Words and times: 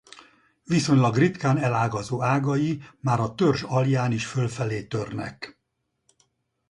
Viszonylag 0.63 1.15
ritkán 1.15 1.57
elágazó 1.57 2.23
ágai 2.23 2.81
már 2.99 3.19
a 3.19 3.35
törzs 3.35 3.63
alján 3.63 4.11
is 4.11 4.25
fölfelé 4.25 4.83
törnek. 4.83 5.59